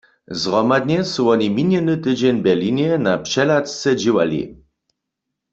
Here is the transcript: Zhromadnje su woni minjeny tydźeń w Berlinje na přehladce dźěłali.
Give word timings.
Zhromadnje 0.41 0.99
su 1.11 1.21
woni 1.27 1.47
minjeny 1.57 1.95
tydźeń 2.03 2.35
w 2.39 2.43
Berlinje 2.45 2.89
na 3.05 3.13
přehladce 3.25 3.89
dźěłali. 4.01 4.41